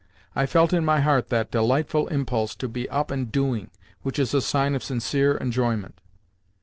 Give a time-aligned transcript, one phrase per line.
[0.35, 3.69] I felt in my heart that delightful impulse to be up and doing
[4.01, 6.01] which is a sign of sincere enjoyment.